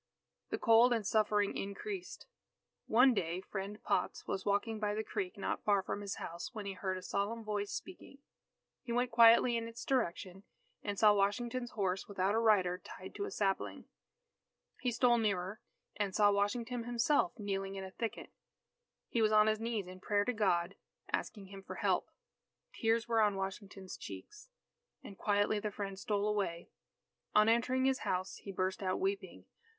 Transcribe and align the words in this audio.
The 0.49 0.57
cold 0.57 0.93
and 0.93 1.05
suffering 1.05 1.55
increased. 1.55 2.25
One 2.87 3.13
day 3.13 3.39
Friend 3.39 3.79
Potts 3.83 4.25
was 4.25 4.47
walking 4.47 4.79
by 4.79 4.95
the 4.95 5.03
creek 5.03 5.37
not 5.37 5.63
far 5.63 5.83
from 5.83 6.01
his 6.01 6.15
house, 6.15 6.51
when 6.55 6.65
he 6.65 6.73
heard 6.73 6.97
a 6.97 7.03
solemn 7.03 7.43
voice 7.43 7.71
speaking. 7.71 8.17
He 8.81 8.91
went 8.91 9.11
quietly 9.11 9.55
in 9.55 9.67
its 9.67 9.85
direction, 9.85 10.41
and 10.81 10.97
saw 10.97 11.13
Washington's 11.13 11.73
horse 11.73 12.07
without 12.07 12.33
a 12.33 12.39
rider 12.39 12.79
tied 12.83 13.13
to 13.13 13.25
a 13.25 13.29
sapling. 13.29 13.85
He 14.79 14.91
stole 14.91 15.19
nearer, 15.19 15.61
and 15.95 16.15
saw 16.15 16.31
Washington 16.31 16.85
himself, 16.85 17.33
kneeling 17.37 17.75
in 17.75 17.83
a 17.83 17.91
thicket. 17.91 18.31
He 19.07 19.21
was 19.21 19.31
on 19.31 19.45
his 19.45 19.59
knees 19.59 19.85
in 19.85 19.99
prayer 19.99 20.25
to 20.25 20.33
God 20.33 20.73
asking 21.13 21.49
Him 21.49 21.61
for 21.61 21.75
help. 21.75 22.09
Tears 22.73 23.07
were 23.07 23.21
on 23.21 23.35
Washington's 23.35 23.97
cheeks. 23.97 24.49
And 25.03 25.15
quietly 25.15 25.59
the 25.59 25.69
Friend 25.69 25.99
stole 25.99 26.27
away. 26.27 26.69
On 27.35 27.47
entering 27.47 27.85
his 27.85 27.99
house, 27.99 28.37
he 28.37 28.51
burst 28.51 28.81
out 28.81 28.99
weeping. 28.99 29.45